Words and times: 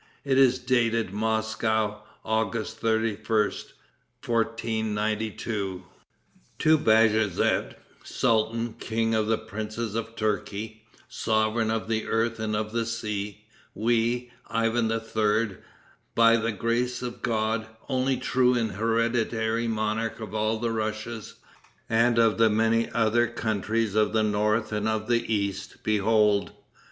It 0.25 0.39
is 0.39 0.57
dated 0.57 1.13
Moscow, 1.13 2.01
August 2.25 2.81
31st, 2.81 3.73
1492. 4.25 5.83
"To 6.57 6.77
Bajazet, 6.79 7.75
Sultan, 8.03 8.73
King 8.79 9.13
of 9.13 9.27
the 9.27 9.37
princes 9.37 9.93
of 9.93 10.15
Turkey, 10.15 10.81
Sovereign 11.07 11.69
of 11.69 11.87
the 11.87 12.07
earth 12.07 12.39
and 12.39 12.55
of 12.55 12.71
the 12.71 12.87
sea, 12.87 13.45
we, 13.75 14.31
Ivan 14.49 14.91
III., 14.91 15.57
by 16.15 16.35
the 16.35 16.51
grace 16.51 17.03
of 17.03 17.21
God, 17.21 17.67
only 17.87 18.17
true 18.17 18.55
and 18.55 18.71
hereditary 18.71 19.67
monarch 19.67 20.19
of 20.19 20.33
all 20.33 20.57
the 20.57 20.71
Russias, 20.71 21.35
and 21.87 22.17
of 22.17 22.39
many 22.51 22.89
other 22.89 23.27
countries 23.27 23.93
of 23.93 24.13
the 24.13 24.23
North 24.23 24.71
and 24.71 24.87
of 24.87 25.07
the 25.07 25.31
East; 25.31 25.83
behold! 25.83 26.53